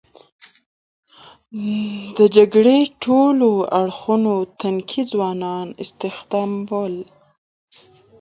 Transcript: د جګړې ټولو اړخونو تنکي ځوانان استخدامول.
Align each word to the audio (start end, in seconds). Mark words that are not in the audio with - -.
د 2.17 2.19
جګړې 2.35 2.77
ټولو 3.03 3.49
اړخونو 3.81 4.33
تنکي 4.59 5.01
ځوانان 5.11 5.67
استخدامول. 5.83 6.95